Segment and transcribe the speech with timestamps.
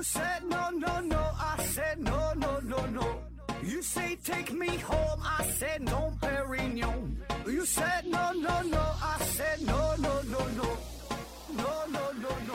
[0.00, 3.18] You said no, no, no, I said no, no, no, no.
[3.62, 7.16] You say take me home, I said no, Perignon.
[7.44, 10.64] You said no, no, no, I said no, no, no, no.
[11.54, 12.54] No, no, no, no.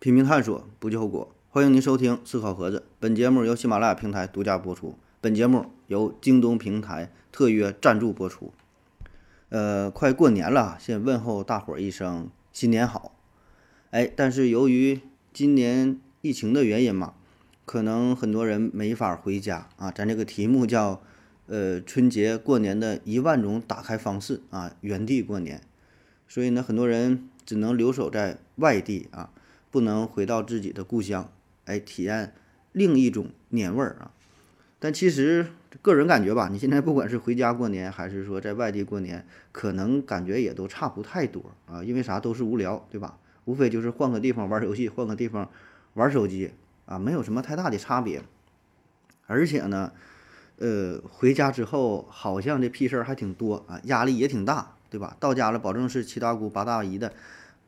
[0.00, 1.32] 拼命探索，不计后果。
[1.50, 4.98] 欢迎您收听《思考盒子》，本节目由喜马拉雅平台独家播出。
[5.20, 8.52] 本节目由京东平台特约赞助播出。
[9.50, 13.14] 呃，快过年了，先问候大伙儿一声新年好。
[13.90, 15.00] 哎，但是由于
[15.32, 17.14] 今年疫情的原因嘛，
[17.64, 19.90] 可能很多人没法回家啊。
[19.90, 21.02] 咱这个题目叫
[21.46, 25.60] “呃，春节过年的一万种打开方式”啊，原地过年。
[26.26, 29.30] 所以呢，很多人只能留守在外地啊。
[29.72, 31.30] 不能回到自己的故乡，
[31.66, 32.34] 哎，体验
[32.72, 34.10] 另一种年味儿啊！
[34.80, 41.82] 但其实个人感觉吧，你现在不管是回家过年，还是说在外地过年，可能感觉也都差不太多啊。
[41.84, 43.16] 因为啥都是无聊，对吧？
[43.44, 45.48] 无非就是换个地方玩游戏，换个地方
[45.94, 46.52] 玩手机
[46.86, 48.22] 啊，没有什么太大的差别。
[49.26, 49.92] 而且呢，
[50.58, 55.16] 呃，回家之后好像这屁事儿还挺多啊，压力也挺大，对吧？
[55.20, 57.12] 到家了，保证是七大姑八大姨的。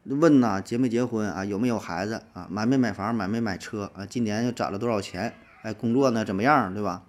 [0.05, 1.45] 问呐，结没结婚啊？
[1.45, 2.49] 有没有孩子啊？
[2.51, 3.15] 买没买房？
[3.15, 4.05] 买没买车啊？
[4.05, 5.33] 今年又攒了多少钱？
[5.63, 6.75] 哎，工作呢怎么样？
[6.75, 7.05] 对吧？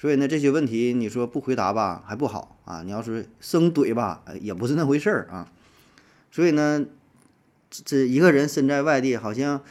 [0.00, 2.82] 所以呢，这些问题你说不回答吧，还不好啊。
[2.82, 5.52] 你要是生怼吧，也不是那回事儿啊。
[6.30, 6.86] 所以呢，
[7.68, 9.62] 这一个人身在外地，好像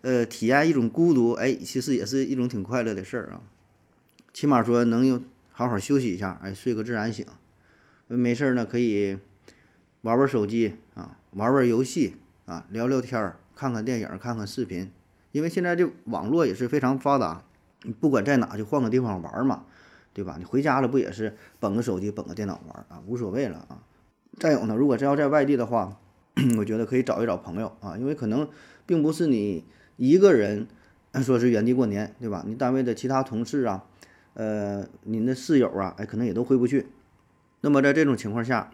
[0.00, 3.40] 呃体验一种孤独，哎，其实也是一种挺快乐的事儿啊。
[4.32, 7.24] 起码说能有好好休息一下，哎，睡个自然醒。
[8.08, 9.16] 没事儿呢，可以
[10.00, 11.16] 玩玩手机啊。
[11.30, 14.90] 玩玩游戏啊，聊聊天儿，看看电影，看看视频，
[15.30, 17.44] 因为现在这网络也是非常发达，
[18.00, 19.64] 不管在哪就换个地方玩嘛，
[20.16, 20.36] 对吧？
[20.38, 23.82] 你回家了不也是捧个手机，捧个电脑玩啊，无所谓了啊。
[24.38, 26.00] 再有呢，如果真要在外地的话，
[26.56, 28.48] 我觉得可以找一找朋友啊，因为可能
[28.86, 29.66] 并不是你
[29.98, 30.66] 一个人
[31.22, 32.42] 说是原地过年，对吧？
[32.46, 33.84] 你单位的其他同事啊，
[34.32, 36.86] 呃，您的室友啊，哎，可能也都回不去。
[37.60, 38.70] 那么在这种情况下，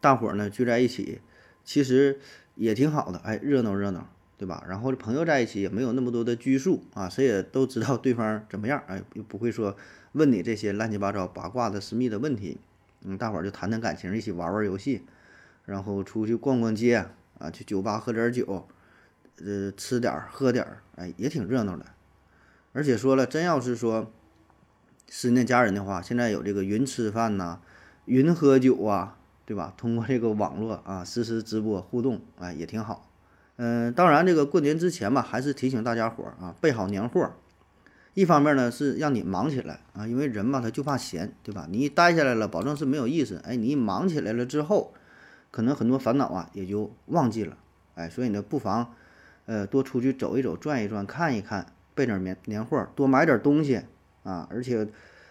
[0.00, 1.20] 大伙儿呢聚在一起。
[1.66, 2.18] 其实
[2.56, 4.64] 也挺好的，哎，热闹热闹，对吧？
[4.68, 9.76] 然后这朋友在一起也没有那么多的拘束啊，谁也都知道对方怎么样，哎，又不会说
[10.12, 12.58] 问你这些乱七八糟八卦的私密的问题。
[13.02, 15.02] 嗯，大伙儿就谈谈感情，一起玩玩游戏，
[15.64, 17.06] 然后出去逛逛街
[17.38, 18.66] 啊，去酒吧喝点酒，
[19.36, 20.66] 呃，吃点喝点，
[20.96, 21.86] 哎，也挺热闹的。
[22.72, 24.10] 而且说了，真要是说
[25.08, 27.60] 思念家人的话，现在有这个云吃饭呐，
[28.06, 29.18] 云喝酒啊。
[29.46, 29.74] 对吧？
[29.76, 33.10] 通过这个网络啊，实时直播互动，哎，也挺好。
[33.56, 37.30] 嗯，当然，这个过年之前吧，还是提醒大家伙儿啊，备好年货。
[38.14, 41.66] 一方面呢，是让你忙起来啊，因为人嘛，他就怕闲，对吧？
[41.70, 43.40] 你一待下来了，保证是没有意思。
[43.44, 44.94] 哎，你一忙起来了之后，
[45.50, 47.56] 可能很多烦恼啊也就忘记了。
[47.94, 48.94] 哎，所以呢，不妨
[49.46, 53.82] 呃多出去走一走，转一转，看一看，备点年年货，多买点东西
[54.22, 54.48] 啊。
[54.50, 54.86] 而且，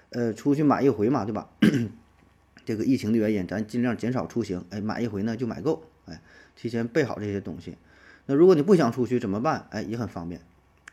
[0.09, 1.50] 呃，出去买一回嘛，对吧？
[2.66, 4.63] 这个疫情的原因，咱尽量减少出行。
[4.69, 5.84] 哎，买一回呢就买够。
[6.05, 6.22] 哎，
[6.55, 7.78] 提前备好这些东西。
[8.25, 9.67] 那如果你不想出去怎么办？
[9.69, 10.41] 哎，也很方便，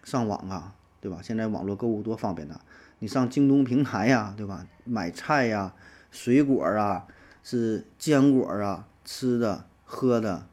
[0.05, 1.21] 上网啊，对吧？
[1.23, 2.61] 现在网络购物多方便呐！
[2.99, 4.67] 你上京东平台呀，对吧？
[4.85, 5.75] 买菜呀、
[6.11, 7.07] 水果啊、
[7.43, 10.47] 是坚果啊、吃的、喝的、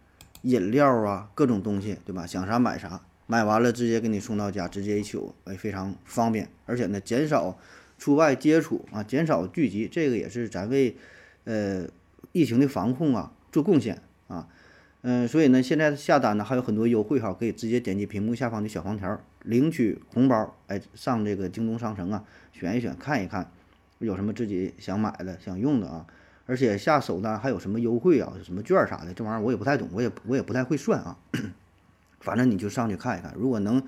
[0.44, 2.26] 饮料啊，各种东西，对吧？
[2.26, 7.58] 想啥买啥，买完了直接给你送到家，直接一取，哎，非常方便，而且呢，减少。
[8.00, 10.96] 出外接触啊，减少聚集，这个也是咱为
[11.46, 11.88] 呃
[12.32, 14.48] 疫情的防控啊做贡献啊。
[15.10, 20.54] 嗯，所以呢，现在下单呢还有很多优惠哈，可以直接点击屏幕下方的小黄条领取红包。
[20.68, 23.50] 哎，上这个京东商城啊，选一选，看一看
[24.00, 26.06] 有什么自己想买的、想用的啊。
[26.46, 31.18] 而且下手单还有什么优惠啊，什么券啥的，这玩意儿我也不太懂，我也我也不太会算啊。
[32.20, 33.82] 反正你就上去看一看，如果能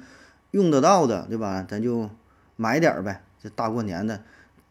[0.51, 1.65] 用得到的，对吧？
[1.67, 2.09] 咱就
[2.55, 3.23] 买点儿呗。
[3.43, 4.23] 这大过年的，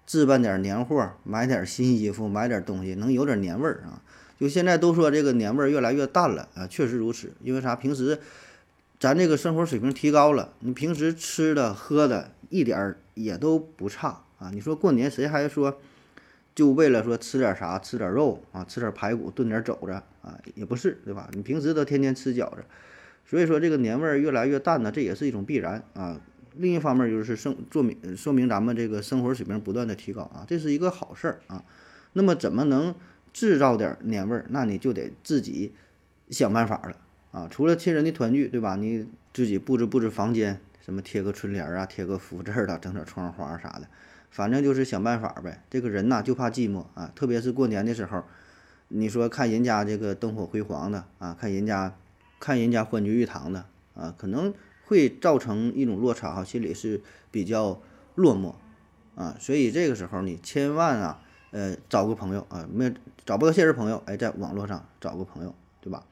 [0.07, 4.01] 置办点年货，买点新衣服，买点东西，能有点年味儿啊！
[4.39, 7.33] 就现在都说这个年味儿越来越淡了啊，确实如此。
[7.43, 7.75] 因为啥？
[7.75, 8.19] 平时
[9.01, 14.51] 咱这个生活水平提高了，你平时吃的喝的一点儿也都不差啊。
[14.53, 15.81] 你说过年谁还说
[16.55, 19.93] 就为了说吃点啥，吃点肉啊，吃点排骨炖点肘子
[20.23, 20.39] 啊？
[20.55, 21.29] 也不是，对吧？
[21.33, 22.65] 你平时都天天吃饺子，
[23.25, 26.21] 所以说这个年味儿越来越淡呢，这也是一种必然啊。
[26.57, 31.63] 另一方面就是生做明说明咱们这个生活水平不断的提高啊，这是一个好事儿啊。
[32.15, 32.93] 那么怎么能
[33.39, 34.47] 制造点年味儿？
[34.49, 35.73] 那你就得自己
[36.29, 36.97] 想办法了
[37.31, 37.47] 啊。
[37.49, 38.75] 除了亲人的团聚，对吧？
[38.75, 43.87] 你自己布置布置房间，什么贴个春联啊，贴个福字儿的，整点窗花啥的，
[44.29, 45.63] 反正就是想办法呗。
[45.71, 48.25] 这个人呐就怕寂寞啊，特别是过年的时候，
[48.89, 51.97] 你说看人家这个灯火辉煌的啊，看人家
[52.41, 54.53] 看人家欢聚一堂的啊，可能
[54.87, 57.01] 会造成一种落差哈，心里是
[57.31, 57.81] 比较
[58.17, 58.55] 落寞
[59.15, 59.37] 啊。
[59.39, 62.93] 所以这个时候你千万啊，呃，找个朋友啊，没
[63.25, 66.05] 找不到现实朋友，哎，在网络上找个朋友，对吧？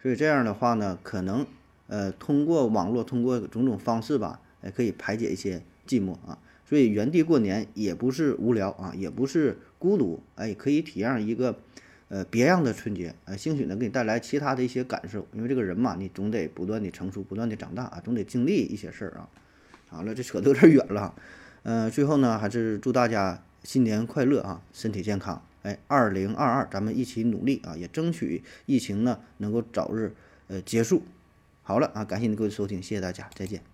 [0.00, 1.46] 所以这样的话呢，可能
[1.86, 6.38] 呃，通过网络，通过种种方式吧，哎，可以排解一些寂寞啊。
[6.64, 11.56] 所以原地过年也不是无聊啊，也不是孤独，哎，可以体验一个
[12.08, 15.26] 呃别样的春节，呃，兴许能给你带来其他的一些感受。
[15.32, 19.28] 因为这个人嘛，你总得不断的成熟，不断的长大啊，总得经历一些事儿啊。
[19.88, 21.14] 好了，这扯得有点远了，
[21.64, 25.42] 嗯，最后呢，还是祝大家新年快乐啊，身体健康。
[25.62, 30.14] 哎，二零二二，咱们一起努力啊，也争取疫情呢能够早日
[30.48, 31.02] 呃结束。
[31.62, 33.71] 好了啊，感谢您各位收听，谢谢大家，再见。